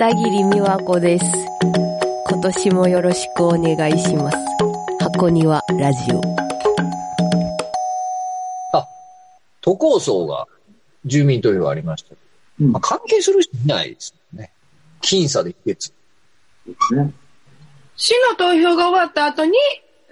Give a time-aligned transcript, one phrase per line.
[0.00, 1.26] 片桐美和子です。
[2.26, 4.38] 今年もよろしくお願いします。
[4.98, 6.22] 箱庭ラジオ。
[8.72, 8.86] あ、
[9.60, 10.46] 都構想が
[11.04, 12.14] 住民投票ありました。
[12.62, 14.50] うんまあ、関係する人いないですよね。
[15.02, 15.92] 僅差で否決。
[16.92, 17.12] ね。
[17.94, 19.52] 市の投票が終わった後に、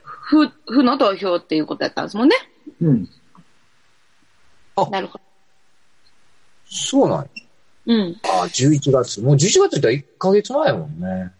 [0.02, 2.36] 府、府の投票っていうことやったんですもんね。
[2.82, 3.09] うん。
[4.91, 5.25] なるほど。
[6.68, 7.48] そうなんや。
[7.89, 8.20] うん。
[8.23, 9.20] あ、11月。
[9.23, 11.33] もう11月って言ったら1ヶ月前やもんね。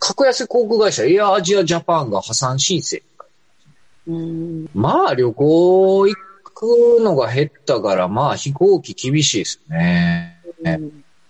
[0.00, 3.02] 格安航空会社エアアジアジャパンが破産申請。
[4.06, 4.70] うん。
[4.74, 10.40] まあ旅行行くのが減ったから、まあ飛行機厳しいですね。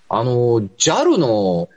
[0.08, 1.68] あの、JAL の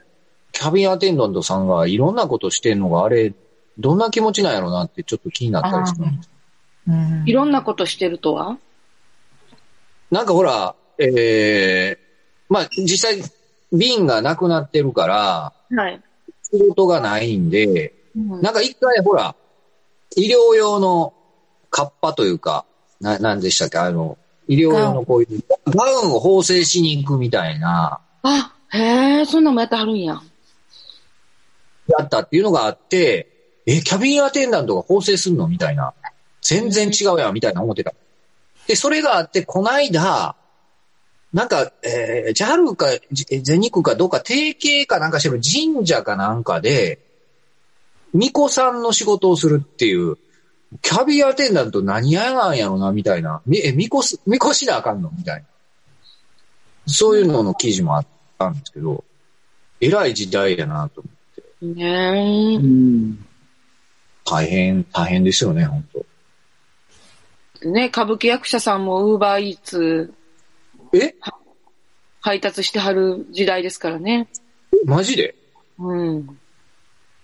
[0.52, 3.34] キャビンアテンダントさんがいろんなことしてんのがあれ、
[3.78, 6.04] どんな気持ちなんやろうなってちょっと気になったりする。
[6.04, 8.58] うんいろんなことしてるとは？
[10.10, 12.01] なんかほら、ええ
[12.52, 13.22] まあ実際
[13.72, 16.00] 便がなくなってるから、はい。
[16.42, 19.34] 仕事がないんで、うんなんか一回ほら、
[20.16, 21.14] 医療用の
[21.70, 22.66] カッパというか、
[23.00, 24.18] な、なんでしたっけあの、
[24.48, 30.20] 医療用のこういう、ガウンを縫製しに行くみたいな、あ、へえ、そんなんもやってはるんや。
[31.86, 35.94] やったっていうのがあって、え、キャビンアテンダントが縫製するのみたいな。
[36.42, 37.94] 全然違うやん、みたいな思ってた。
[38.66, 40.36] で、それがあって、こないだ、
[41.32, 46.98] なんか、えー、JAL か、じ全日空かどうか提携かなんかしてる神社かなんかで、
[48.12, 50.18] 巫女さんの仕事をするっていう、
[50.82, 53.40] キャビンアテンダント何やなんやろな、みたいな。
[53.46, 55.10] みえ、巫女す、巫女しなあかんの？
[55.16, 55.46] みたいな。
[56.86, 58.06] そういうのの記事もあっ
[58.38, 59.04] たんですけど、
[59.80, 61.82] 偉い時代やなと思って。
[61.82, 62.60] ねえう。
[62.60, 63.26] ん。
[64.24, 65.88] 大変、大変ですよね、本
[67.62, 70.12] 当ね、歌舞伎役者さんもウーバーイーツ
[70.94, 71.14] え？
[72.20, 74.28] 配達してはる時代ですからね。
[74.84, 75.34] マジで？
[75.78, 76.38] うん。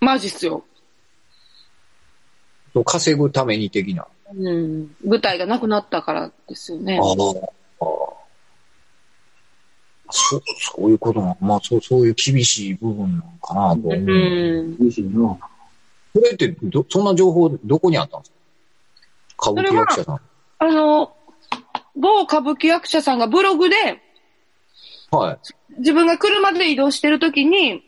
[0.00, 0.64] マジっすよ。
[2.84, 4.06] 稼ぐために的な。
[4.34, 4.94] うん。
[5.04, 6.98] 舞台がなくなったからですよね。
[6.98, 7.04] ああ。
[10.10, 10.42] そう、
[10.74, 13.92] そういうことなまあ、そう、そういう厳しい部分なのかなと思う。
[13.92, 14.76] うん。
[14.78, 15.36] 厳しいな。
[16.14, 18.32] それってど、そんな情報、どこにあったんです
[19.36, 19.50] か？
[19.50, 20.20] 歌舞伎役者さん。
[20.60, 21.12] あの、
[21.98, 23.76] 某歌舞伎役者さんがブログで、
[25.10, 25.38] はい。
[25.78, 27.82] 自分が車で移動してるときに、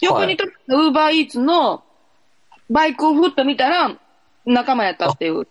[0.00, 1.82] 横にとったウーバーイーツの
[2.70, 3.98] バイクをふっと見たら、
[4.46, 5.46] 仲間やったっていう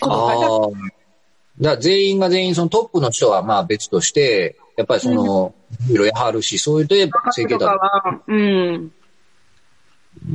[0.00, 5.54] ことを書いて全員が全員、そのトップの人はまあ別として、やっぱりその、
[5.88, 7.72] いろいろやはるし、そういうと、た整形とかだ。
[7.72, 8.92] は、うん。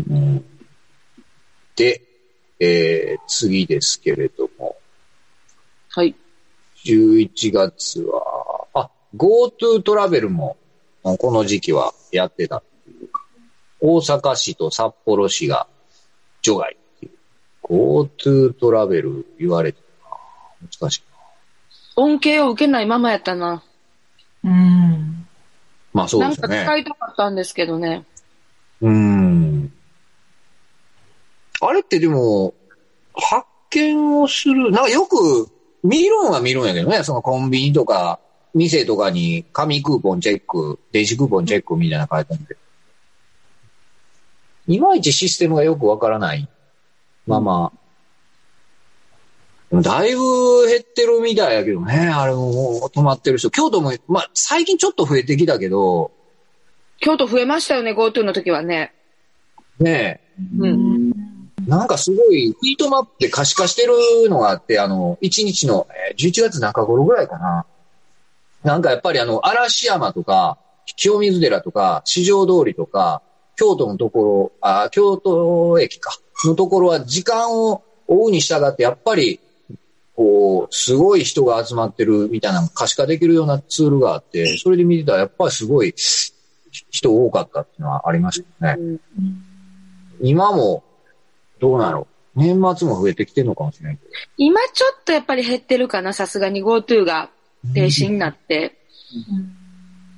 [0.10, 0.46] うん
[1.76, 2.02] で、
[2.60, 4.76] えー、次ですけれども、
[5.90, 6.14] はい。
[6.94, 10.58] 11月は、あ、GoTo トラベルも、
[11.04, 13.10] この時期はやってたっていう。
[13.80, 15.68] 大阪市と札幌市が
[16.42, 17.12] 除外っていう。
[17.64, 20.68] GoTo トラベル言われてるな。
[20.82, 21.04] 難しい
[21.98, 22.04] な。
[22.04, 23.64] 恩恵を受けないままやったな。
[24.44, 25.28] うん。
[25.94, 26.66] まあそうなんかですよね。
[26.66, 28.06] 使いたかったんですけどね。
[28.82, 29.74] うーん。
[31.62, 32.54] あれってでも、
[33.14, 35.50] 発見をする、なんかよく
[35.84, 38.20] 見るんは見るんやけどね、そのコンビニとか、
[38.54, 42.58] 店とかに紙クーポンチェック、電子クーポンチェックみたいなの書いてあるんで。
[44.68, 46.48] いまいちシステムがよくわからない
[47.26, 47.72] まま、
[49.70, 53.52] でもだいぶ減ってるみたいやけどね、あれも止まってる人。
[53.52, 56.12] 京都も、まあ最近ちょっと増えてきたけど、
[57.00, 58.94] 京都増えましたよね、GoTo の時はね。
[59.80, 60.99] ねえ、うん。
[61.70, 67.66] なんかすごい、ヒートマップで可視化してるのがあって、あの、1日の、えー11月中頃ぐらいかな。
[68.64, 70.58] なんかやっぱりあの、嵐山とか、
[70.96, 73.22] 清水寺とか、四条通りとか、
[73.56, 76.12] 京都のところ、あ、京都駅か、
[76.46, 79.40] のところは時間を追うに従って、やっぱり、
[80.16, 85.94] こう、すごい人が集まってるみたいな可視化できるようなツールがあって、それで見てたらやっぱりすごい
[86.90, 89.00] 人多かったっていうのはありましたよね。
[90.22, 90.84] 今も、
[91.60, 94.12] どうなの年末も増えてきてるのかもしれないけど。
[94.38, 97.30] 今ちょっとやっぱり減ってるかな、さすがに GoTo が
[97.74, 98.78] 停止になって。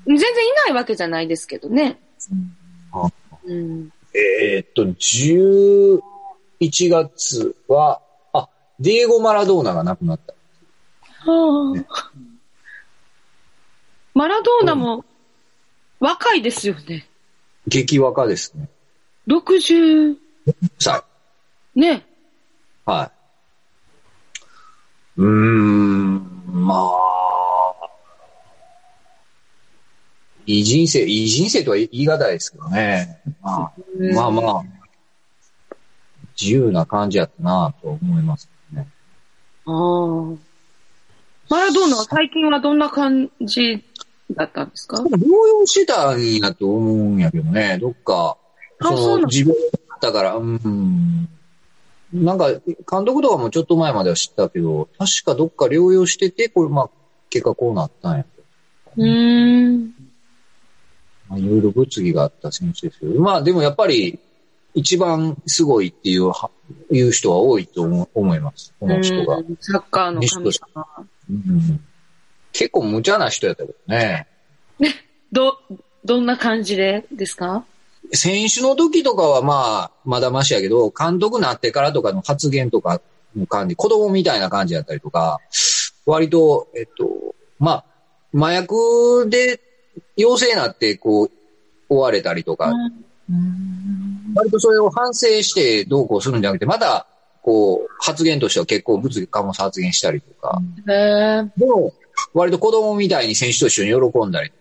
[0.06, 0.34] 全然い
[0.68, 2.00] ないわけじゃないですけどね。
[2.92, 3.10] あ
[3.44, 3.92] うん。
[4.14, 4.84] えーっと、
[6.60, 8.02] 11月は、
[8.34, 8.50] あ、
[8.80, 10.34] ディエゴ・マラドーナが亡くなった。
[11.32, 12.12] はあ、
[14.14, 15.06] マラドーナも
[16.00, 17.08] 若いですよね。
[17.68, 18.70] 激若ですね。
[19.28, 20.18] 60、
[20.80, 21.06] さ
[21.76, 22.06] ね。
[22.86, 23.12] はい。
[25.22, 26.82] うーん、まあ、
[30.46, 33.22] いい人生、いい人生とは言い難いですけどね。
[33.42, 33.72] まあ、
[34.14, 34.64] まあまあ、
[36.40, 38.88] 自由な感じやったなと思いますね。
[39.66, 39.74] ああ。
[41.50, 43.84] マラドーナは最近はどんな感じ
[44.32, 45.04] だったんですか？
[45.04, 48.38] 療養してたんやと思うんやけどね、どっか、
[48.82, 49.54] そのあそう自分
[50.02, 51.30] だから、うん。
[52.14, 56.90] なんか、監督とかもちょっと前までは知ったけど、確かどっか療養してて、これ、まあ、
[57.30, 58.26] 結果こうなったんや。
[58.98, 59.94] うーん。
[61.30, 64.20] まあ、いろいろ物議があった選手ですけど、まあでもやっぱり、
[64.74, 66.50] 一番すごいっていうは、
[66.92, 68.74] いう人は多いと思思います。
[68.80, 69.38] この人が。
[69.38, 70.86] うんサッカーの神様。
[71.30, 71.80] うん
[72.54, 74.28] 結構無茶な人やったけどね。
[75.32, 75.58] ど、
[76.04, 77.64] どんな感じでですか？
[78.14, 79.54] 選手の時とかはま
[79.84, 83.02] あ、まだましやけど、監督になってからとかの発言とか
[83.36, 85.40] の感じ、子供みたいな感じやったりとか、
[86.06, 87.86] 割と、えっと、まあ、
[88.34, 89.62] 麻薬で
[90.18, 91.32] 陽性になって、こう、
[91.90, 92.72] 追われたりとか、
[93.30, 94.34] うん。
[94.36, 97.08] 割とそれを反省してどうこうするんじゃなくて、まだ、
[97.42, 100.62] こう、発言としては結構物議かも発言したりとか。
[101.58, 101.94] でも、
[102.34, 104.61] 割と子供みたいに選手と一緒に喜んだりとか、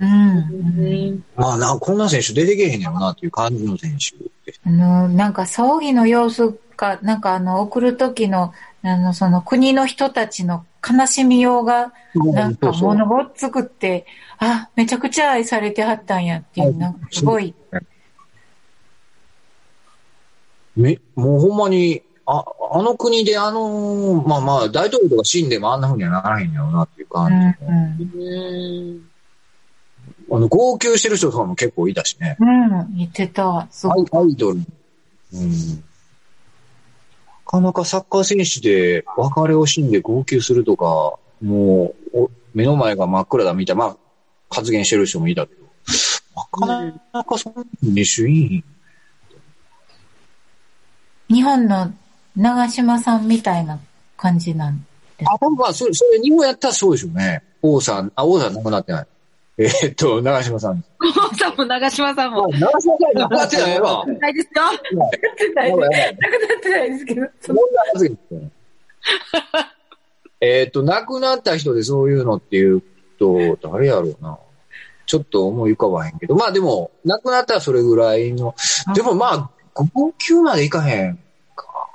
[0.00, 1.24] うん。
[1.36, 4.16] まあな、こんな選手出てけへんやろなっていう感じの選手。
[4.64, 8.52] あの、なんか葬儀の様子か、なんかあの、送る時の、
[8.82, 14.06] あの、その国の人たちの悲しみようが、なんかそうそう物ごっつくって、
[14.38, 17.54] あ、めちゃくちゃ愛されてはったんやっていう、なんかすごい、
[20.76, 28.04] め、もうほんまに、あ、あの国であの、まあまあ、大統領とか死んでもあんな風にはならへんやろうなっていうう感ん、じ。
[28.04, 29.07] うん。
[30.30, 32.36] あの、号泣してる人とかも結構いたしね。
[32.38, 33.66] うん、うん、言ってた。
[33.70, 34.04] すアごい。
[34.04, 34.60] イアイドル。
[35.34, 35.76] うん。
[35.76, 35.82] な
[37.46, 40.84] かなかサッカー選手で別れをしんで号泣するとか、
[41.42, 43.96] もう、お目の前が真っ暗だみたいな、まあ、
[44.50, 45.62] 発言してる人もいたけど、
[46.60, 48.64] なかなかそんなに主員、
[51.28, 51.92] 日本の
[52.36, 53.78] 長嶋さんみたいな
[54.16, 54.86] 感じなん
[55.24, 57.42] あ、まあ、それ、それ日本やったらそうでしょうね。
[57.62, 59.06] 王さん、あ、王さん亡くなってない。
[59.60, 60.84] えーっと、長嶋さん。
[61.00, 62.48] 王さんも長嶋さんも。
[62.48, 64.06] 長嶋さん亡くなってないわ。
[64.06, 64.62] ないですよ。
[65.64, 65.88] やばい。
[65.88, 67.26] なくなってないですけど。
[67.40, 67.62] そんな
[67.92, 68.50] 発言ですね
[70.40, 72.82] えーっと、亡くなった人でそういうのっていう
[73.18, 74.38] と、誰やろうな。
[75.06, 76.36] ちょっと思い浮かばへんけど。
[76.36, 78.54] まあでも、亡くなったらそれぐらいの。
[78.94, 81.18] でもまあ、号泣までいかへん
[81.56, 81.88] か。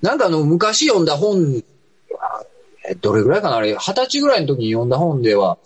[0.00, 1.64] なんかあの、昔読んだ本、
[2.20, 2.44] あ
[2.88, 3.56] えどれぐらいかな？
[3.56, 5.58] あれ、二十歳ぐらいの時に読んだ本では、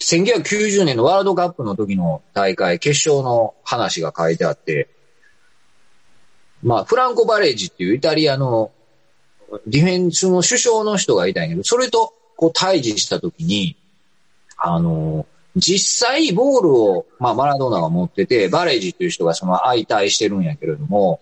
[0.00, 4.88] 1990年のワールドカップの時の大会、決勝の話が書いてあって、
[6.62, 8.70] まあ、フランコ・バレージっていうイタリアの
[9.66, 13.76] ディフェンスの首相の人がいたんやけど、それとこう対峙した時に、
[14.58, 15.26] あの、
[15.56, 21.20] 実際ボールを、まあ、マラドーナが持ってて、バレージっていう人がその相対してるんやけれども、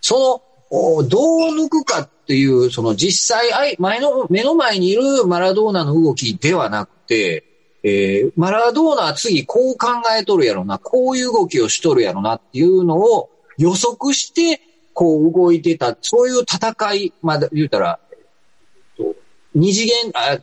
[0.00, 0.42] その、
[0.72, 1.04] どう
[1.50, 7.44] 抜くかっていう、その実際、前の、目の前にいるマラドーナの動きではなくて、
[7.84, 9.88] えーマラドーナは次こう考
[10.18, 13.28] えとるやろな、こういう動きをしとるやろなっていうのを
[13.58, 14.62] 予測して、
[14.94, 17.98] こう動いてた、そういう戦い、まだ言うたら、
[19.54, 20.38] 二次元、あ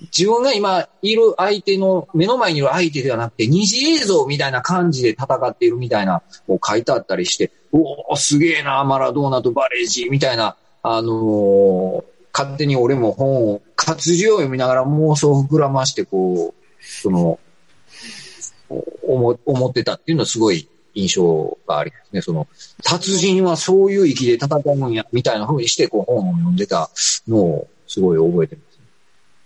[0.00, 17.38] 自分が今いる相手の、目の前にいる相手ではなくて、二次映像みたいな感じで戦っているみたいな、こう書いてあったりして、おおすげえな、マラドーナとバレージ、みたいな、あのー勝手に俺も本を、活字を読みながら妄想を膨らまして、こう、その、
[19.06, 22.22] 思思ってたっていうのはすごい印象がありますね。
[22.22, 22.48] その、
[22.82, 26.90] 達人はそういう域で戦うんや、みたいな風にして、こう本を読んでた
[27.28, 28.78] のをすごい覚えてます。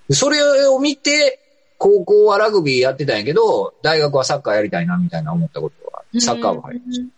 [0.08, 1.40] でそれを見て、
[1.78, 7.15] 高校はラグビーやってたんやけど、大学はサッカーやりたいな、みたいな思ったことが、サッカー部入りました。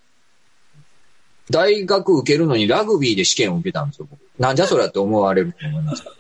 [1.50, 4.08] 大学受けるのにラグビーで試験を受けたんですよ。
[4.38, 6.04] なんじゃそりゃって思われると思います。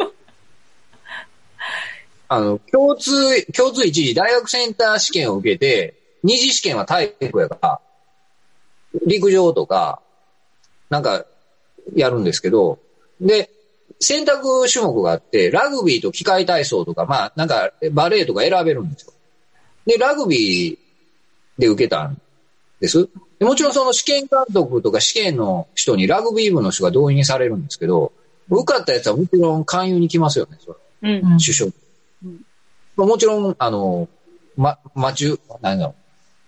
[2.28, 7.80] あの、共通、共通一時大学センター試験を受けて、二次試験は体育やから、
[9.06, 10.00] 陸上とか、
[10.90, 11.24] なんか、
[11.94, 12.78] やるんですけど、
[13.20, 13.50] で、
[14.00, 19.12] 選択種目があって、ラグビーと機械体操とか、まあ、なんか、バレエとか選べるんですよ。
[19.86, 22.20] で、ラグビーで受けたん
[22.80, 23.08] です。
[23.38, 28.12] でもちろんその試験監督とか試験の人にラグビー部の人が動員されるんですけど、
[28.50, 31.38] 受かったやつはもちろん勧誘に来ますよね、それうん。
[31.38, 31.72] 首相。
[32.96, 34.08] もちろん、あの、
[34.56, 35.94] ま、待ち、なんだろ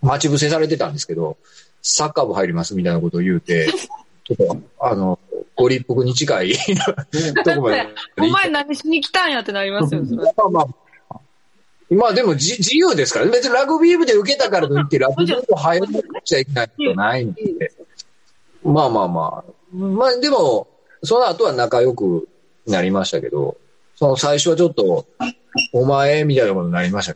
[0.01, 1.37] う、待ち伏せされてたんですけど、
[1.81, 3.67] サッカー部入りますみたいなことを言うて、
[4.27, 5.19] ちょっと、あの、
[5.55, 6.53] ご立腹に近い
[7.45, 7.87] とこまで。
[8.19, 10.23] お前何しに来たんやってなりますよ、それ。
[10.23, 10.67] まあまあ、
[11.91, 13.31] まあでもじ自由ですからね。
[13.31, 17.71] 別にラグビー部で受けたからといって、 ラグビー部入らなくちゃいけないことないんで。
[18.63, 19.75] まあまあまあ。
[19.75, 20.67] まあでも、
[21.03, 22.29] その後は仲良く
[22.65, 23.57] なりましたけど、
[23.95, 25.05] その最初はちょっと、
[25.73, 27.15] お前みたいなことになりました。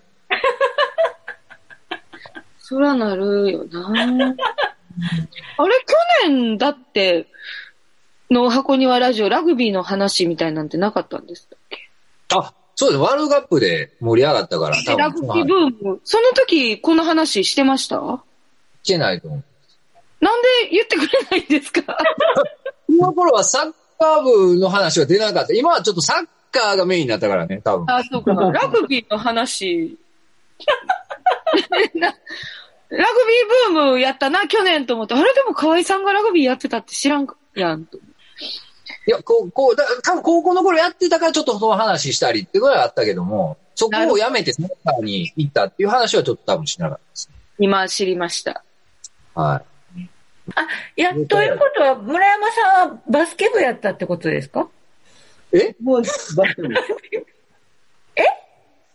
[2.60, 7.28] そらなるよなあれ、去年だって、
[8.32, 11.90] の箱庭ラジオ、ラグビーの話みたいなんてなかったんですっけ
[12.34, 13.00] あ、そうです。
[13.02, 16.02] ワールドカップで盛り上がったから、多ラグビーブーム。
[16.04, 18.00] その時、この話してました？
[18.02, 18.22] なん
[18.84, 19.44] してないと思う。
[20.22, 21.82] で言ってくれないんですか？
[22.88, 25.54] この頃はサッカー部の話は出なかった。
[25.54, 27.86] 今はちょっとサッカーがメインになったからね、多分。
[27.90, 28.34] あ、そうか。
[28.34, 29.98] ラグビーの話。
[31.96, 32.08] な
[32.90, 33.26] ラグ
[33.70, 35.14] ビーブームやったな、去年と思って。
[35.16, 37.98] あれでも河合さんがラグビーやってたって知らんやんと。
[39.08, 47.30] いや、こう、こう、だ多分高校の頃やってたからちょっとその話したりってぐらいあったけども、そこをやめてサッカーに行ったっていう話はちょっと多分しなかったです。
[47.60, 48.64] 今知りました。
[49.34, 49.64] は
[49.96, 50.00] い。
[50.98, 54.70] いや、ということは、村山さんはバスケ部やったってことですか？
[55.52, 55.76] え？
[55.82, 56.94] もう、バスケ部でした。
[58.16, 58.24] え？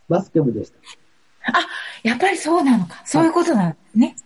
[0.08, 0.78] バスケ部でした。
[2.02, 3.02] やっぱりそうなのか。
[3.04, 4.16] そういうことなんですね。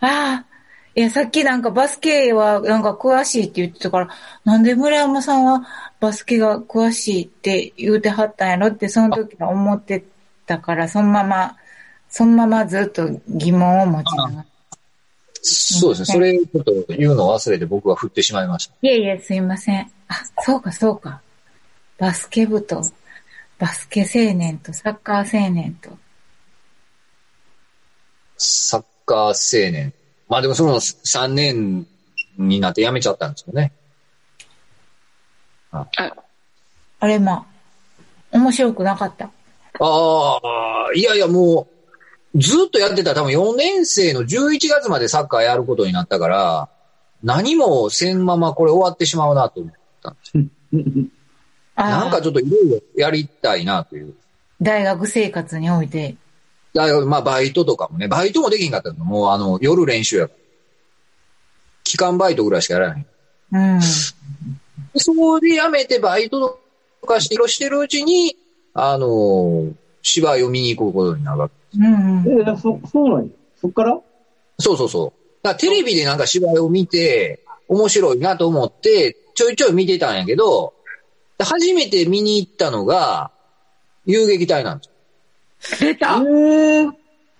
[0.00, 0.49] ああ。
[0.94, 4.08] いや、さっきなんかバスケはなんか詳しいって言ってたから、
[4.44, 5.62] なんで村山さんは
[6.00, 10.04] バスケが詳しいって言うてはったんやろってその時は思って
[10.46, 11.56] たから、そのまま、
[12.08, 14.46] そのままずっと疑問を持ちながら。
[15.42, 16.14] そうですね。
[16.14, 18.74] それちょっと言うのを忘れて僕は振ってしまいました。
[18.82, 19.90] いえいえ、すいません。
[20.08, 21.20] あ、そうか、そうか。
[21.98, 22.82] バスケ部と、
[23.58, 25.90] バスケ青年とサッカー青年と。
[28.36, 29.92] サッカー青年。
[30.30, 31.86] まあでもその3年
[32.38, 33.72] になって辞めちゃったんですよね。
[35.72, 37.44] あれ、まあ、
[38.30, 39.30] 面白くなかった。
[39.80, 41.66] ああ、いやいやも
[42.34, 46.68] う、ずっとやってたら多分4年生の11月までサッカーやることになったから、
[47.24, 49.72] 何もせんままこれ終わってしまうなと思っ
[50.02, 50.44] たんですよ。
[51.74, 54.14] なんかちょっといろいろやりたいなという。
[54.62, 56.14] 大学生活において。
[56.74, 59.04] だからまあバイトとかもね、バイトもできんかったの。
[59.04, 60.40] もうあの、夜練習やから。
[61.84, 63.06] 期間バイトぐらいしかやらない。
[63.52, 63.80] うん。
[63.82, 66.60] そこで辞めてバイト
[67.00, 68.36] とかしてしてるうちに、
[68.74, 69.72] あの、
[70.02, 71.54] 芝居を見に行くことになるわけ。
[71.78, 72.40] うんうん。
[72.40, 73.30] えー、そ、そうなんや。
[73.60, 73.98] そっから？
[74.58, 75.20] そうそうそう。
[75.42, 80.74] だテレビでなんか芝居を見て、面白いなと思って、ちょいちょい見てたんやけど、
[81.38, 83.30] 初めて見に行ったのが、
[84.06, 84.89] 遊撃隊なんですよ。
[85.60, 86.92] 出たえー、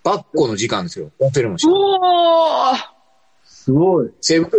[0.02, 1.10] バッコの時間ですよ。
[1.18, 2.76] オペルもしおー
[3.44, 4.10] すごい。
[4.20, 4.50] 西部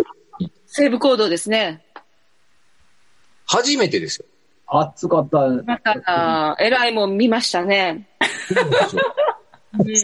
[0.67, 1.83] 西部行動ですね。
[3.45, 4.25] 初めてですよ。
[4.67, 5.37] 暑かった。
[5.65, 8.07] また、偉いもん見ましたね。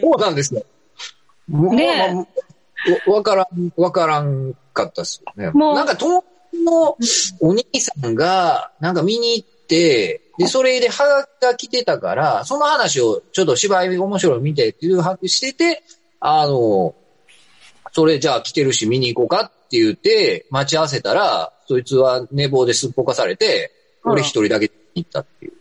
[0.02, 0.64] そうなんですよ。
[1.50, 2.28] ね
[2.86, 5.52] えわわからん、わからんかったっすよね。
[5.52, 6.98] もうなんか友達の
[7.40, 15.84] お兄さんが、なんか見に行って、で、それでハガキが来てたから、その話をちょっと芝居面白いの見てっていう話してて、
[16.20, 16.96] あの、
[17.92, 23.72] それじゃあ来てるし見に行こうかって言って、待ち合わせたら、そいつは寝坊ですっぽかされて、
[24.04, 25.54] 俺一人だけ行ったっていう。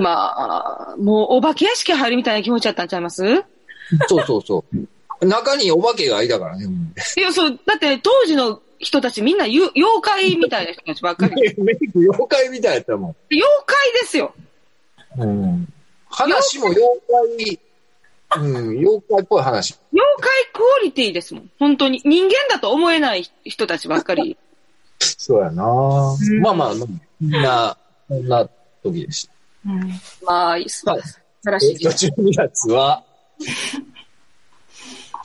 [0.00, 3.22] まあ、もうお化け屋敷入るみたいな気持ちだったんちゃいます？
[4.08, 4.64] そうそうそ
[5.20, 5.26] う。
[5.26, 6.64] 中にお化けがいたからね。
[6.64, 11.34] うんいや、そう、だって当時の人たちみんなゆ妖怪みたいな人たちばっかり。
[11.62, 13.16] メイク妖怪みたいやったもん。
[13.30, 14.34] 妖怪ですよ。
[15.18, 15.72] うん。
[16.10, 19.78] 話も妖怪、うん、妖怪っぽい話。
[19.92, 21.50] 妖怪クオリティですもん。
[21.60, 22.02] 本当に。
[22.04, 24.36] 人間だと思えない人たちばっかり。
[24.98, 25.64] そうやな、
[26.42, 26.86] まあまあ、まあ
[27.20, 27.76] みんな、
[28.08, 28.48] そんな
[28.82, 29.32] 時でした。
[30.26, 31.02] まあ、素はい
[31.44, 31.94] 晴らしい時代。
[32.10, 33.04] 12月は、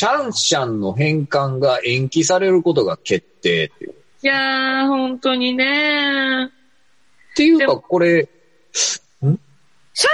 [0.00, 3.94] シャンシャンの返還が延期されることが決定っていう。
[4.22, 6.48] いやー、本当にねっ
[7.36, 8.26] ていうか、これ、
[8.72, 9.38] シャン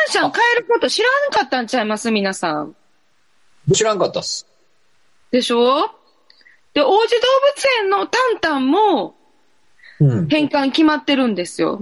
[0.09, 2.11] シャン変えること知らんかったんちゃいます？
[2.11, 2.75] 皆さん。
[3.73, 4.45] 知らんかったっす。
[5.31, 5.88] でしょ？
[6.75, 9.14] で、王子動物園のタンタンも
[10.00, 10.26] うん。
[10.26, 11.81] 返還決まってるんですよ。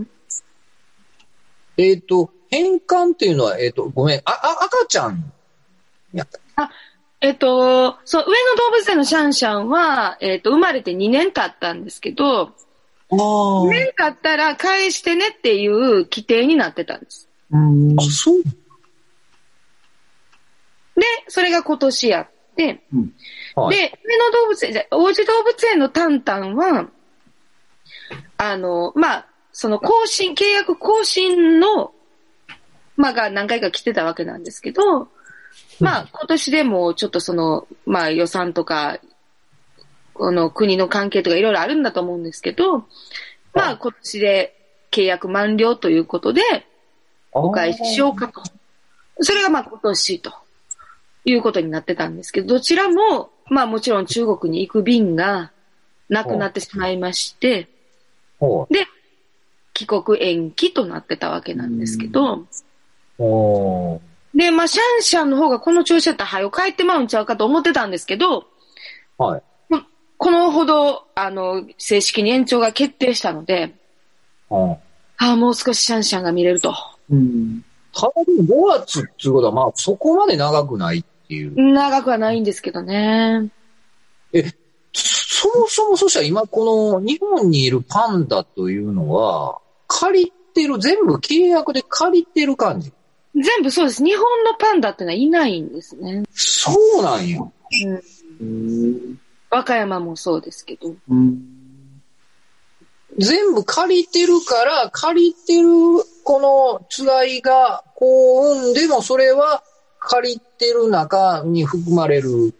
[1.78, 5.32] えっ、と、返還っていうのは、えっ、と、ごめん、あ、あ、赤ちゃん
[6.12, 6.70] やった。
[7.24, 12.52] えっと、そう、上野動物園のシャンシャンは、えっと、生まれて2年経ったんですけど、
[13.10, 17.26] あ2年経ったら返してねっていう規定になってたんです。
[17.50, 18.50] うんあ、そうで、
[21.28, 22.84] それが今年やって、
[23.54, 23.76] はい。
[23.76, 26.90] で、上野動物園、じゃ王子動物園のタンタンは、
[28.36, 31.94] あの、まあ、その更新、契約更新の
[32.96, 35.08] まあが何回か来てたわけなんですけど、
[35.80, 38.98] まあ今年でもちょっとその、まあ予算とか、
[40.12, 42.86] この国の関係とかいろいろあるんだと思うんですけど、
[43.52, 44.56] まあ今年で
[44.90, 46.42] 契約満了ということで、
[47.32, 48.42] お返ししようかと。
[49.20, 50.32] それがまあ今年と
[51.24, 55.50] いうことになってたんですけど、どちらも、まあもちろん中国に行く便が
[56.08, 57.68] なくなってしまいまして、
[58.38, 58.86] ほで、
[59.72, 62.46] 帰国延期となってたわけなんですけど、
[64.34, 68.46] で、まあシャンシャンの方がこの調子だったら早く帰ってまうんちゃうかと思ってたんですけど、
[69.18, 69.42] はい。
[70.16, 73.74] このほど、あの、正式に延長が決定したので、
[74.50, 74.76] うん
[75.16, 76.74] ああ、もう少しシャンシャンが見れると。
[77.10, 77.64] うん。
[77.92, 81.72] ただでも5月っていうことは、まあそこまで長くないっていう。
[81.72, 83.48] 長くはないんですけどね。
[84.92, 92.92] そもそもそしたら今この日本にいるパンダというのは、借りてる、全部契約で借りてる感じ。
[93.34, 94.04] 全部そうです。
[94.04, 96.22] 日本のパンダってのはいないんですね。
[96.32, 97.40] そうなんや。
[97.40, 98.02] うん。
[98.40, 99.20] うん。
[99.50, 100.94] 和歌山もそうですけど。
[101.08, 101.42] うん。
[103.18, 105.68] 全部借りてるから、借りてる
[106.24, 109.62] このつがいが幸運でもそれは
[110.00, 112.54] 借りてる中に含まれる。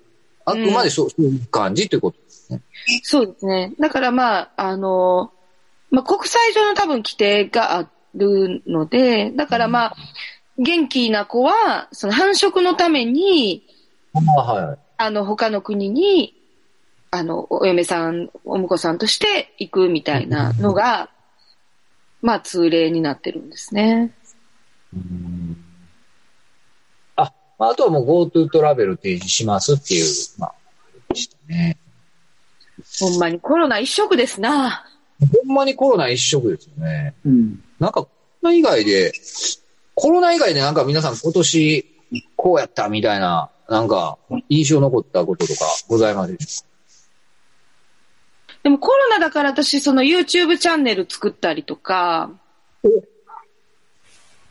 [0.45, 2.61] あくまでそう,、そういう感じということですね。
[3.03, 3.73] そうですね。
[3.79, 5.33] だからまあ、あの、
[5.91, 9.97] まあ、国際上の多分規定があるので、だからまあ、
[10.59, 13.67] 元気な子は、その繁殖のために、
[14.15, 14.79] あはい。
[14.97, 16.35] あの、他の国に、
[17.11, 21.11] あの、お嫁さん、お婿さんとして行くみたいなのが、
[22.23, 24.13] まあ、通例になってるんですね。
[24.95, 25.57] うん
[27.17, 30.05] あ、まああとはもう GoTo トラベル提示しますっていう、
[30.39, 30.55] まあ、
[31.09, 31.77] でしたね。
[33.01, 34.85] ほんまにコロナ一色ですな。
[35.21, 37.15] ほんまにコロナ一色ですよね。
[37.25, 37.63] うん。
[37.79, 38.07] なんか、
[38.53, 39.13] 以外で、
[39.95, 41.85] コロナ以外でなんか皆さん今年
[42.37, 46.65] こうやったみたいな、なんか印象残ったこととかございますでし
[48.63, 52.31] でもコロナだから私、その YouTube チャンネル作ったりとか、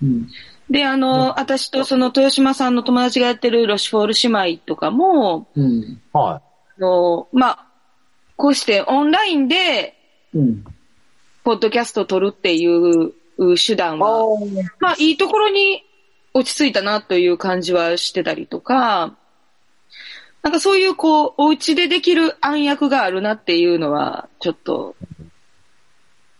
[0.01, 0.29] うん。
[0.69, 5.99] で、あの、私とその豊島さんの友達がやってるロシュフォール姉妹とかも、うん。
[6.13, 6.41] ょはあ
[6.79, 7.67] の、まあ、
[8.35, 9.95] こうしてオンラインで、
[10.35, 10.63] うん。
[11.43, 13.13] ポッドキャストを撮るっていう
[13.55, 13.99] 手段い。
[13.99, 14.27] は、
[14.79, 15.83] まあ、いいところに
[16.33, 19.15] 落ち着いたなという感じはしてたりとか、
[20.41, 24.95] なんかそういうこう、お家でできる暗躍があるなっていうのは、ちょっと、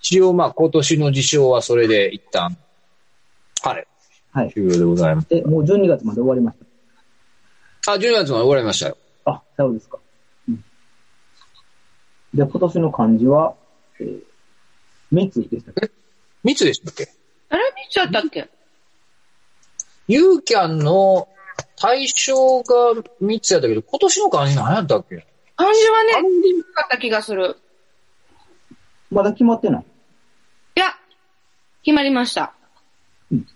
[0.01, 2.57] 一応まあ今年の事象はそれで一旦、
[3.63, 3.87] はい。
[4.33, 4.51] はい。
[4.51, 5.27] 終了でございます。
[5.31, 6.57] え、もう12月まで終わりまし
[7.87, 8.97] あ、12月まで終わりましたよ。
[9.23, 9.31] た。
[9.31, 9.99] あ、そうですか。
[10.49, 10.63] うん。
[12.33, 13.53] で、今年の漢字は、
[14.01, 14.21] えー、
[15.11, 15.91] 密でしたっけ？
[16.43, 17.09] 密でしたっけ？
[17.49, 18.49] あれ見ちゃったっけ？
[20.07, 21.29] ユーキャンの
[21.77, 25.25] 対象が密やったけど、今年の漢字何やったっけ？
[25.55, 27.57] 漢字はね、なかった気がする。
[29.11, 29.85] まだ決まってない？
[30.75, 30.85] いや、
[31.83, 32.53] 決まりました。
[33.31, 33.47] うん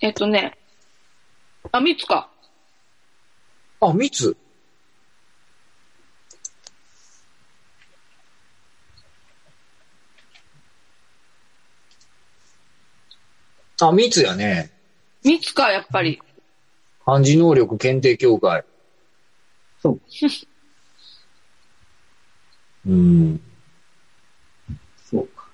[0.00, 0.58] えっとね、
[1.70, 2.28] あ、三つか。
[3.80, 4.36] あ、密
[13.88, 14.70] あ、密やね。
[15.24, 16.20] 三つか、やっぱり。
[17.04, 18.64] 漢字能力検定協会。
[19.82, 20.00] そう。
[22.88, 23.40] うん。
[25.10, 25.44] そうか。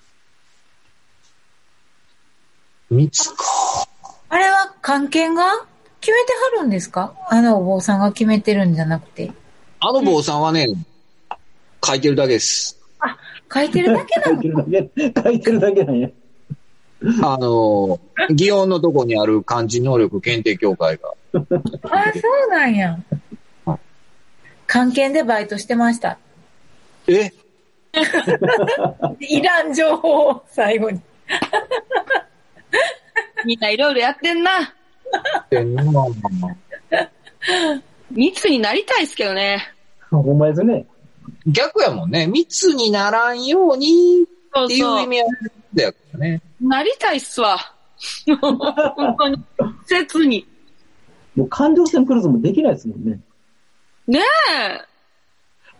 [2.90, 3.44] 密か。
[4.30, 5.66] あれは関係が？
[6.00, 7.14] 決めてはるんですか？
[7.28, 9.32] あのお坊さんが決めてるんじゃなくて。
[9.80, 10.66] あの坊さんはね、
[11.84, 12.78] 書いてるだけです。
[13.52, 14.64] 書いてるだけな 書いのてるだ
[15.22, 16.08] け、書いてるだけなんや。
[17.22, 21.12] あの、祇園のとこにある漢字能力検定協会が。
[21.32, 22.98] あ、そうなんや。
[24.66, 26.18] 関係でバイトしてました。
[27.06, 27.32] え？
[29.20, 31.00] いらん情報を最後に。
[33.46, 34.74] みんないろいろやってんな。
[35.40, 35.82] ってんな
[38.11, 39.72] 密になりたいですけどね。
[40.11, 40.87] ほんまですね。
[41.46, 42.26] 逆やもんね。
[42.26, 44.26] 密にならんように
[44.64, 45.04] っていうそうそう。
[45.04, 45.28] 意味合い
[45.74, 46.40] だよね。
[46.61, 47.59] なりたいっすわ。
[48.40, 49.44] 本当に。
[49.87, 50.46] 切に。
[51.37, 53.20] もう環状線クルーズもできないですもんね。
[54.07, 54.88] ねえ。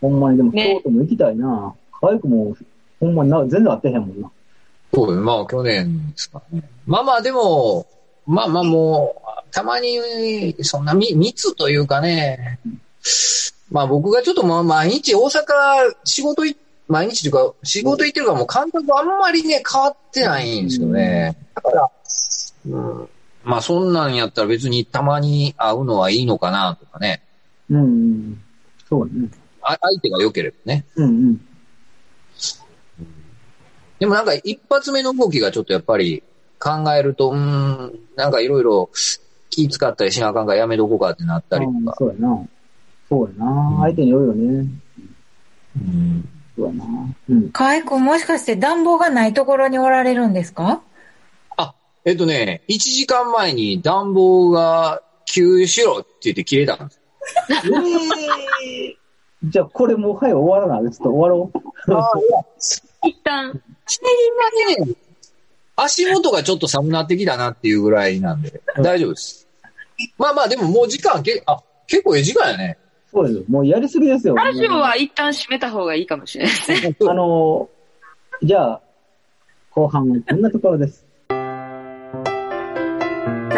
[0.01, 1.75] ほんまに、でもね京都も行きたいな。
[2.01, 2.57] 可愛くも、
[3.01, 4.31] ほんまにな、全然会ってへんもんな。
[4.95, 6.69] そうよまあ去年ですからね。
[6.87, 7.87] まあまあでも、
[8.27, 9.15] まあまあも
[9.49, 12.61] う、たまに、そんなみ密というかね、
[13.71, 15.43] まあ僕がちょっとまあ毎日大阪
[16.05, 16.57] 仕事い、
[16.89, 21.37] 毎日というか仕事行ってるからもう感覚あんまりね変わってないんですよね。
[21.55, 21.91] だから、
[22.67, 23.09] うん、
[23.45, 27.23] まあそんなんやったら別にたまに会うのはいいのかなとかね。
[27.71, 28.43] うんうん。
[28.89, 29.29] そうね。
[29.63, 30.87] あ相手が良ければね。
[30.97, 31.41] うんうん。
[33.99, 36.23] でもなんか一発目の動きがちょっとやっぱり
[36.59, 38.89] 考えると、うーん、なんかいろいろ
[39.51, 41.97] 気使ったりしなあかんからやめとこうかってなったりとか。
[41.99, 42.49] そうやな。
[43.11, 43.77] そうやな。
[43.81, 44.69] 相手によるよね。
[45.77, 46.85] うんそうやな。
[47.31, 47.51] うん。
[47.53, 50.83] 河合くんもしかして暖房がないところにおられるんですか？
[51.57, 57.01] あ、えっとね、1時間前に暖房が給油しろって言って切れたんです。
[57.65, 58.99] えー
[59.45, 61.59] じゃあこれもう早く終わらないちょっと終わろう。
[63.07, 63.53] 一旦、
[63.87, 64.97] そんなね、
[65.77, 69.47] 足元がちょっと寒なってきたなっていうぐらいなんで、大丈夫です。
[70.19, 72.79] まあまあでももう時間け、あ、結構ええ時間やね。
[73.11, 73.51] そうです。
[73.51, 74.35] もうやりすぎですよ。
[74.35, 76.97] ラジオは一旦閉めた方がいいかもしれないですね。
[77.09, 78.81] あのーじゃあ、
[79.71, 81.09] 後半はこんなところです。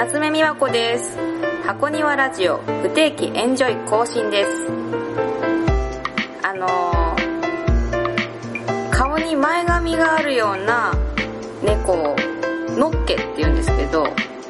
[0.01, 1.19] 夏目美和子です
[1.67, 4.49] 箱庭ラジオ不定期エンジョイ更新です
[6.43, 10.93] あのー顔に前髪があるような
[11.63, 12.17] 猫を
[12.79, 14.05] のっけって言うんですけど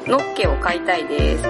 [0.07, 1.43] のっけを飼いたいです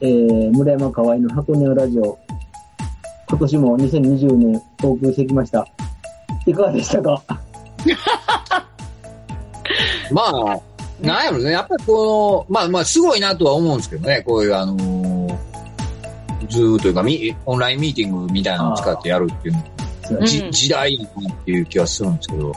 [0.00, 2.18] えー、村山河合の箱庭ラジオ。
[3.28, 5.66] 今年も2020年お送りしてきました。
[6.46, 7.22] いかがでしたか？
[10.10, 10.60] まあ、
[11.00, 15.38] なんやろね、やっぱりこの、まあまあすごいなとは思うんですけどね、こういうあのー
[16.48, 20.26] ズームというかミ、オンラインミーティングみたいなのを使ってやるっていうの。
[20.26, 22.52] じ時代なっていう気はするんですけど、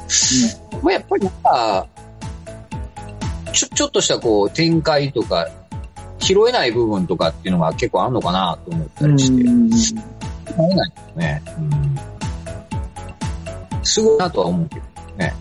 [0.82, 1.88] まあやっぱりなんか、
[3.52, 5.50] ちょ、ちょっとしたこう展開とか、
[6.22, 9.96] 拾えない部分とかっていうのが結構あるのかなと思ったりして、うん拾
[10.60, 11.42] えないですね。
[13.72, 13.80] うん。
[13.84, 14.82] すごいなとは思うけど
[15.18, 15.34] ね。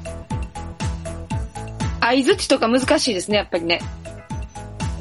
[2.00, 3.80] 相づちとか難しいですね、やっぱりね。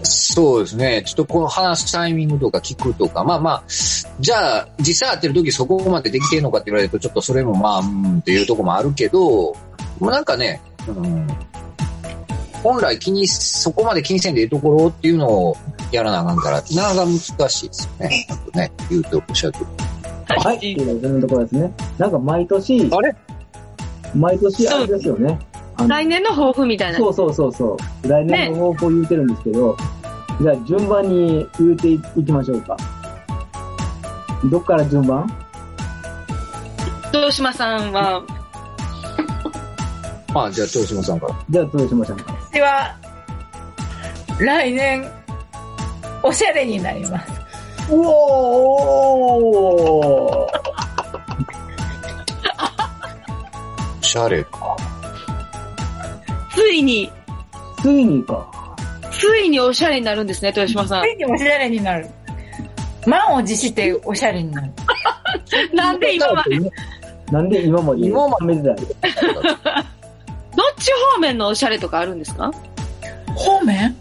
[0.03, 1.03] そうですね。
[1.05, 3.63] ちょっとこの話すタイミングとか聞くとか、まあまあ、
[4.19, 9.55] じゃあ、実際会ってる時そこまでできてるのかって言われると、ちょっとそれもまあ、うんっていうところもあるけど、も
[10.01, 11.27] うなんかね、うん、
[12.63, 15.57] 本来気に、そこまで気にせんでいいところっていうのを
[15.91, 18.27] やらなあかんから、なかなか難しいですよね。
[18.29, 20.39] なんかね、言うとおっしゃると。
[20.39, 20.57] はい。
[20.57, 21.73] っていうそんなところですね。
[21.97, 23.15] なんか毎年、あれ？
[24.15, 25.39] 毎年あれですよね。
[25.75, 26.97] あの来年の抱負みたいな。
[26.97, 28.07] そうそうそうそう。
[28.07, 29.77] 来年の方向言うてるんですけど、
[30.41, 32.75] じゃあ順番に言うていきましょうか。
[34.45, 35.31] どっから順番？
[37.13, 38.23] 豊島さんは、
[40.33, 41.35] ま あ、じゃあ、豊島さんから。
[41.49, 42.15] じゃあどうしましょ
[42.53, 42.59] うか。
[42.59, 42.95] 私は、
[44.39, 45.05] 来年、
[46.23, 47.31] おしゃれになります。
[47.91, 50.59] うおー
[53.99, 54.75] おしゃれか。
[56.55, 57.11] ついに、
[57.81, 58.49] ついにか。
[59.11, 61.07] ついにおしゃれになるんですね、豊島さんつ。
[61.09, 62.07] いにおしゃれになる。
[63.05, 64.71] 満を持しておしゃれになる。
[65.73, 66.59] なんで今まで、
[67.31, 68.87] なんで今まで今まめてたいどっ
[70.79, 72.51] ち方面のおしゃれとかあるんですか？
[73.35, 73.95] 方面？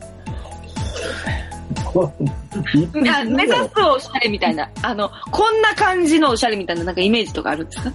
[3.26, 4.70] 目指すおしゃれみたいな。
[4.82, 7.92] あの、こんな感じのおしゃれみたいな、なんかイメージとかあるんですか？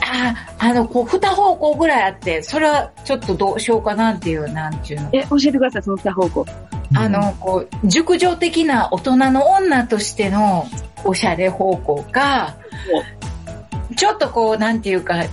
[0.00, 5.08] あ、あの、こう、二方向ぐらいあって、それはちょっとどうしようかなっていう、なんちゅうの。
[5.12, 6.46] え、教えてください、その二方向。
[6.94, 10.66] あの、こう、熟女的な大人の女としての
[11.04, 12.54] おしゃれ方向か、
[13.96, 15.24] ちょっとこう、なんていうか、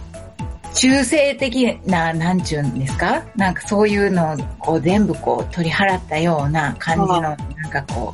[0.74, 3.24] 中性的な、なんちゅうんですか？
[3.36, 7.38] なんかそういうのをこう全部こう取り払ったような感じの、なん
[7.70, 8.14] かこ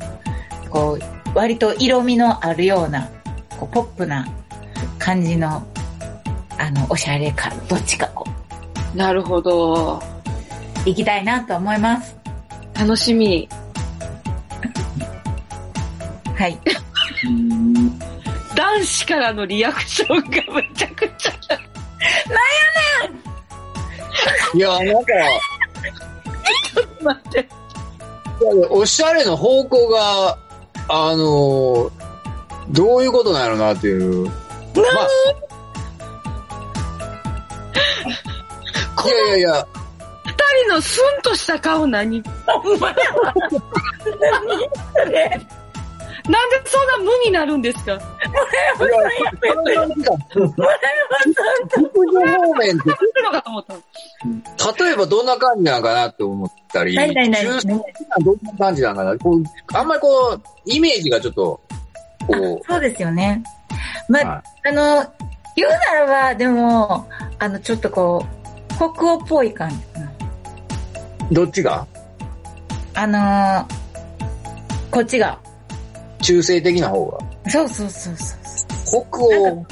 [0.66, 3.08] う、こう、割と色味のあるような、
[3.58, 4.26] こうポップな
[4.98, 5.66] 感じの、
[6.58, 8.26] あの、おしゃれか、どっちかこ
[8.94, 9.98] なるほど。
[10.84, 12.16] う、行きたいなと思います。
[12.78, 13.48] 楽しみ。
[16.36, 16.58] はい。
[17.26, 17.98] う ん
[18.54, 21.32] 男子からのリアクションがめちゃくちゃ。
[24.54, 25.12] いや、なんか、
[27.02, 27.48] 待って。
[28.70, 30.38] おしゃれの方向が、
[30.90, 31.90] あの
[32.70, 34.24] どういうことなんやろなっていう。
[34.24, 34.32] ま
[34.82, 35.08] あ、
[39.06, 39.66] いやいやいや、
[40.24, 40.32] 二
[40.64, 42.22] 人のスンとした顔何？
[46.28, 47.98] なんでそんな無になるんですか？
[51.76, 53.74] 陸上方面ってのかと思った。
[54.84, 59.42] 例えばどんな感じなのかなって思ったり、ないないない中性的などんな感じなのかなこう
[59.74, 61.60] あんまりこう、イメージがちょっと、
[62.26, 63.42] こそうですよね。
[64.08, 65.12] まあ、はあの、
[65.56, 68.24] 言うならば、でも、あの、ちょっとこ
[68.70, 70.06] う、北欧っぽい感じかな。
[71.30, 71.86] う、どっちが
[72.94, 73.64] あのー
[74.90, 75.38] こっちが。
[76.22, 77.18] 中性的な方が。
[77.50, 79.04] そうそうそうそう。
[79.10, 79.66] 北欧、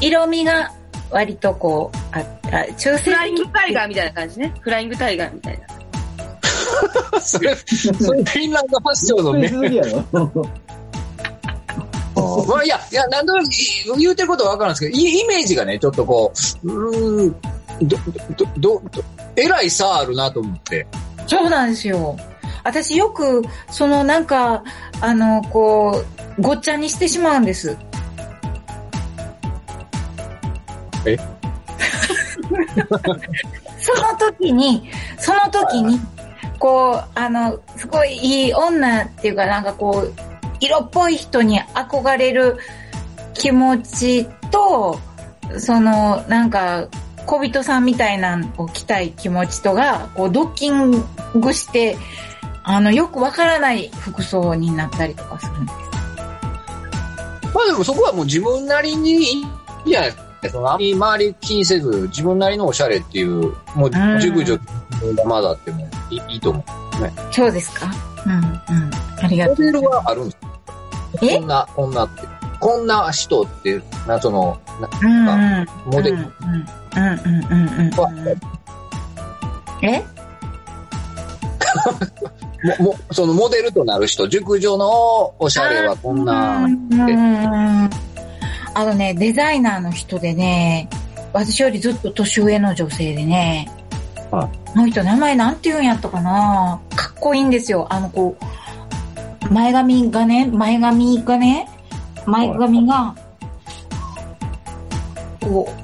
[0.00, 0.70] 色味が
[1.10, 2.64] 割とこう、あった。
[2.74, 4.54] 中性フライン的グタイガーみたいな感じね。
[4.60, 5.66] フライングタイガーみたいな。
[7.20, 9.50] それ、それフィンランドファッションのね。
[12.46, 13.48] まあいや、いや、なんとなく
[13.98, 16.32] 言うてることはわかるんですけど、イイメージがね、ちょっとこ
[16.64, 17.36] う、うーん、
[17.82, 17.96] ど、
[18.36, 19.04] ど、ど、ど、
[19.36, 20.86] えらい差あるなと思って。
[21.26, 22.16] そうなんですよ。
[22.64, 24.62] 私よく、そのなんか、
[25.00, 26.04] あの、こ
[26.38, 27.76] う、ごっちゃにしてしまうんです。
[31.06, 31.16] え？
[33.78, 36.00] その時に、その時に、
[36.58, 40.12] こう、あの、すごいいい女っていうかなんかこう、
[40.60, 42.58] 色っぽい人に憧れる
[43.34, 44.98] 気持ちと、
[45.58, 46.86] その、なんか、
[47.26, 51.96] 小人さんみたいなのを着たい気持ちとが、こう、ドッキングして、
[52.64, 55.78] あの、よくわからない服装になったりとかするんです。
[57.54, 59.48] まあでもそこはもう自分なりにいいん
[59.86, 60.22] じゃないですか。
[60.50, 66.64] そのあり周り気にせず、自分なりのおしゃれっていう、もううん熟女がまだあってもいいと思う。
[67.32, 67.86] そうですか
[68.26, 68.42] うん、うん。
[69.22, 69.56] ありがとう。
[69.56, 70.36] モデルはあるんです
[71.22, 71.38] え？
[71.38, 72.22] こんな、こんなって。
[72.58, 75.66] こんな人って、な、その、なうん、うん。
[75.86, 77.90] モデルうん、うん、うん、うん、うん。
[79.84, 80.04] え？
[82.78, 86.66] も、も、そのモデルとなる人、熟女のおしゃれはこんな。
[88.74, 90.88] あのね、デザイナーの人でね、
[91.32, 93.70] 私よりずっと年上の女性でね、
[94.30, 96.80] はこの人名前なんて言うんやったかな。
[96.96, 97.86] かっこいいんですよ。
[97.90, 101.68] あの、こう、前髪がね、前髪がね、
[102.24, 103.14] 前髪が、
[105.40, 105.82] こう、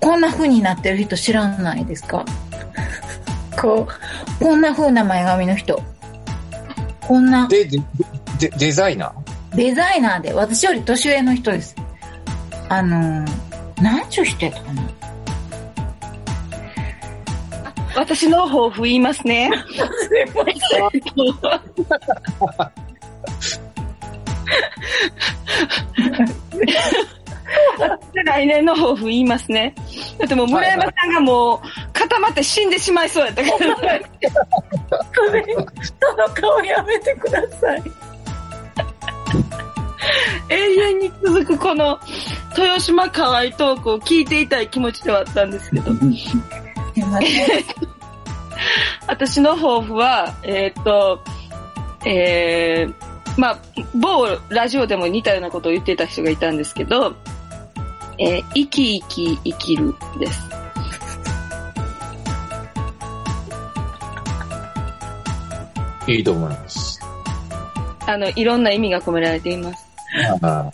[0.00, 2.24] こんな風になってる人知らないですか？
[3.60, 3.88] こ
[4.40, 5.82] う、こんな風な前髪の人。
[7.00, 7.48] こんな。
[7.48, 7.78] で、で、
[8.38, 9.56] でデザイナー？
[9.56, 11.74] デザイナーで、私より年上の人です。
[12.68, 13.26] あのー、
[13.82, 14.82] なんちゅう人やったかな
[17.96, 19.50] 私の抱負言いますね。
[28.24, 29.74] 来年の抱負言いますね。
[30.18, 31.60] だってもう村山さんがもう
[31.92, 33.76] 固まって死んでしまいそうやったから。
[35.14, 35.60] それ、そ
[36.16, 37.82] の顔やめてください。
[40.50, 41.98] 永遠に続くこの
[42.56, 45.92] 豊島河合トークを聞いていたい気持ちではあったんですけど。
[49.06, 51.22] 私の抱負は、えーっと、
[52.04, 52.94] えー、
[53.38, 53.58] まあ、
[53.94, 57.14] 某ラジオでも似たようなことを言っていた人がいたんですけど、
[58.20, 60.48] えー生き生き生きるです。
[66.08, 67.00] いいと思います。
[68.06, 69.86] あの、いろんな意味が込められています。
[70.42, 70.70] あ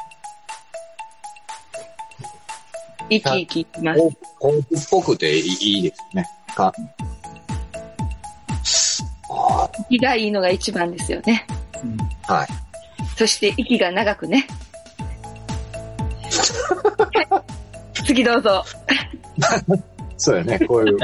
[3.11, 4.01] 生き生きます。
[4.41, 6.25] 抱負っぽくていいですね。
[6.55, 6.73] か。
[9.31, 11.47] あ息がいいのが一番ですよね。
[12.29, 12.49] あはい。
[13.17, 14.47] そして息が長くね。
[17.31, 17.42] は
[18.00, 18.64] い次どうぞ。
[20.16, 20.98] そうやね、こういう。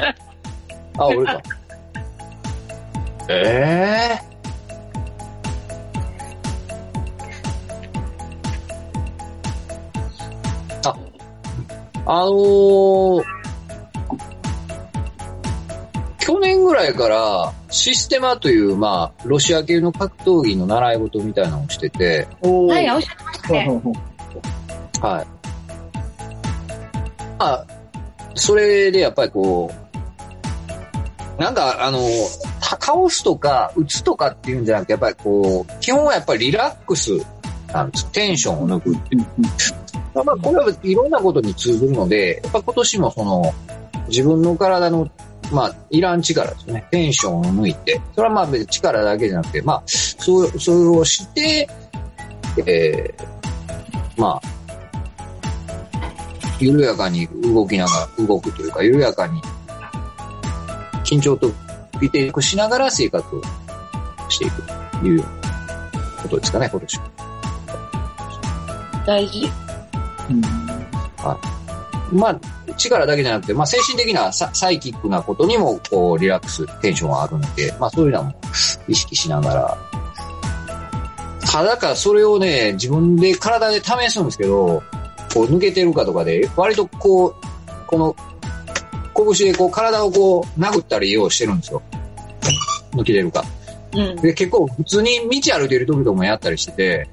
[0.98, 1.40] あ、俺か。
[3.28, 4.30] ええ
[10.84, 10.96] あ、
[12.06, 13.40] あのー
[16.18, 23.82] 去年ぐらいからシステマという、まあ、ロシア系の格闘技の習い事みたいなのをしてて、はい、おっしゃってましたね。
[25.00, 25.39] はい。
[27.40, 27.66] あ、
[28.34, 29.72] それでやっぱりこ
[31.38, 31.98] う、なんかあの、
[32.60, 37.12] た倒すとか打つとかっていうんじゃなくて、やっぱりこう、基本はやっぱりリラックス
[37.72, 38.06] なんです。
[38.12, 39.26] テンションを抜くっていう。
[40.12, 43.54] まあ、これはいろんなことに通ずるので、やっぱ今年もその、
[44.08, 45.08] 自分の体の、
[45.50, 46.86] まあ、いらん力ですね。
[46.90, 48.00] テンションを抜いて。
[48.14, 51.68] それはまあ別に力だけじゃなくて、まあ、そう、それをして、
[52.66, 54.49] えー、まあ、
[56.60, 59.40] 緩やかに動きながら、動くというか、緩やかに、
[61.04, 61.50] 緊張と
[62.00, 63.42] リテイクしながら生活を
[64.28, 65.26] していくというよう
[65.96, 67.02] なことですかね、今年は。
[69.06, 69.50] 大事？
[70.30, 70.42] ううん
[72.12, 72.40] まあ、
[72.76, 78.34] 力だけじゃなくて、まあ、精神的なササイキックなことにも、こう、リラックス、テンションはあるんで、まあ、そういうのも
[78.88, 79.78] 意識しながら。
[81.40, 84.82] ただか、それをね、自分で体で試すんですけど、
[85.32, 87.34] こう、抜けてるかとかで、割とこう、
[87.86, 88.16] この、
[89.36, 91.82] 拳でこう、体をこう、殴ったりようしてるんですよ。
[92.92, 93.44] 抜けてるか。
[93.92, 94.16] うん。
[94.16, 97.08] で、結構普通に道歩いてる時とかもやったりしてて、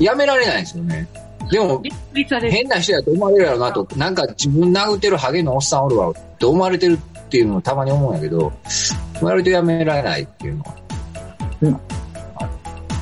[0.00, 1.06] やめられないんですよね。
[1.50, 1.82] でも。
[2.50, 8.52] 変な人やと思われるやろうなと、なんか自分殴ってるハゲのおっさんおるわって思われてるっていうのをたまに思うんやけど、
[9.20, 10.74] 割とやめられないっていうのは。
[11.62, 11.80] うん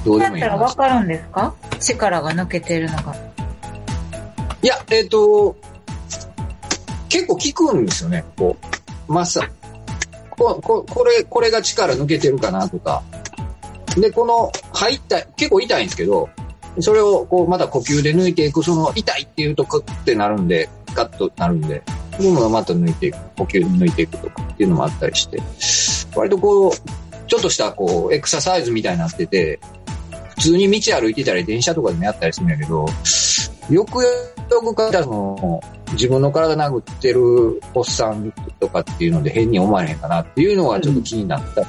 [0.04, 1.54] どうでだったらもいい話わかるんですか？
[1.78, 3.14] 力が抜けてるのが。
[4.62, 5.56] いや、えっ、と、
[7.08, 8.56] 結構効くんですよね、こ
[9.08, 9.12] う。
[9.12, 9.48] マッサ
[10.30, 13.02] こ、こ、これ、これが力抜けてるかなとか。
[13.96, 16.28] で、この、入った、結構痛いんですけど、
[16.80, 21.82] それをこう、また呼吸で抜いていく、その、痛いっていうと、クッてなるんで、ガッとなるんで、
[22.16, 25.40] そういうのまた抜いていく、呼吸で抜いていくとかっていうのもあったりして、
[26.14, 26.72] 割とこう、
[27.28, 29.60] ちょっとしたこう、エクササイズみたいになってて、
[30.36, 32.86] 普通に道歩いてたり、電車とかでもやったりするんやけど、
[33.70, 34.02] よく
[34.50, 35.06] よく考えたら
[35.92, 41.66] 自分の体殴ってるおっさんとかっていうので変に思われへんかなっていうのがちょっと気になった。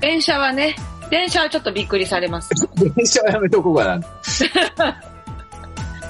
[0.00, 0.74] 電車はね、
[1.10, 2.50] 電車はちょっとびっくりされます。
[2.76, 4.00] 電車はやめとこうかな。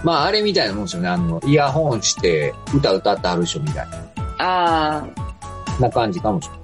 [0.05, 1.09] まあ、あれみたいなもんですよね。
[1.09, 3.87] あの、イヤホンして、歌歌ってはる人みたい
[4.39, 5.05] あ
[5.81, 6.61] な感じかもしれない。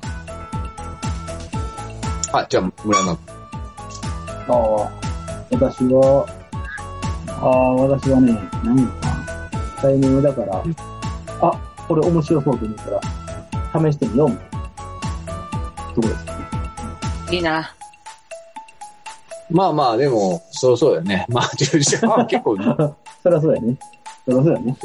[2.44, 3.31] あ、じゃあ、村山君。
[4.48, 4.90] ああ、
[5.50, 6.26] 私は、
[7.28, 9.22] ああ、私はね、何かな。
[9.80, 10.62] タイミングだから、
[11.40, 11.52] あ、
[11.88, 14.52] これ面白そうと思ったら、試してみようみたいな。
[15.94, 16.14] とこで
[17.28, 17.74] すいいな。
[19.50, 21.26] まあまあ、でも、そうそうだよね。
[21.30, 22.56] まあ、10時間は結構、
[23.22, 23.76] そりゃそうやね。
[24.24, 24.76] そりゃそうやね。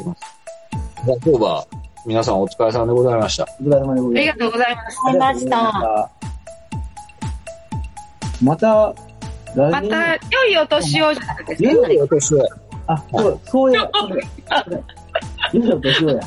[1.06, 1.64] 今日は、
[2.06, 3.44] 皆さんお疲れ様でございました。
[3.60, 4.38] お疲れ様でごありざいます。
[4.38, 4.76] がとうござい
[5.18, 6.10] ました。
[8.42, 8.94] また、
[9.56, 12.46] また、良いお年をじゃなくて、いいよ、年は。
[12.86, 14.24] あ、そう、そうや、そうや。
[15.52, 16.20] いいよ、年をや。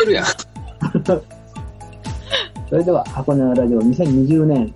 [0.00, 0.24] てるやん。
[2.68, 4.74] それでは、箱根のラジオ2020年、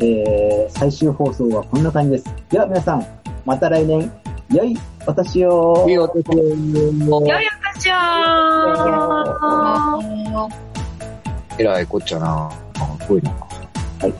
[0.00, 2.34] えー、最終放送はこんな感じです。
[2.50, 3.06] では皆さん、
[3.44, 4.10] また来年、
[4.52, 5.86] 良いお年を。
[5.88, 6.34] いいお年を。
[6.34, 7.92] 良いお年を
[11.58, 12.50] えらいこっちゃな。
[12.78, 13.30] あ、すごいな。
[13.30, 13.36] は
[14.08, 14.14] い。